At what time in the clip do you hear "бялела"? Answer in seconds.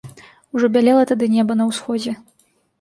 0.77-1.03